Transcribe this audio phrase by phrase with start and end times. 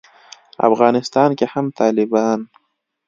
[0.69, 2.39] افغانستان کې هم طالبان